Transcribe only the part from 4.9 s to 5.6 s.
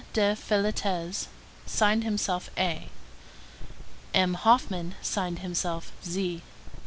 signed